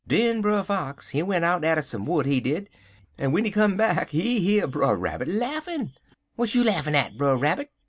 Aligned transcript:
Den 0.07 0.41
Brer 0.41 0.63
Fox, 0.63 1.09
he 1.11 1.21
went 1.21 1.45
out 1.45 1.63
atter 1.63 1.83
some 1.83 2.07
wood, 2.07 2.25
he 2.25 2.39
did, 2.39 2.69
en 3.19 3.29
w'en 3.29 3.45
he 3.45 3.51
come 3.51 3.77
back 3.77 4.09
he 4.09 4.39
hear 4.39 4.65
Brer 4.65 4.95
Rabbit 4.95 5.27
laughin'. 5.27 5.91
"'W'at 6.39 6.55
you 6.55 6.63
laughin' 6.63 6.95
at, 6.95 7.15
Brer 7.19 7.37
Rabbit?' 7.37 7.69